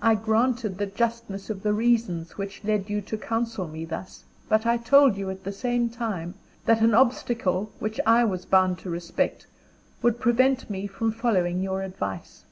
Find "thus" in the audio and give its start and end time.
3.84-4.22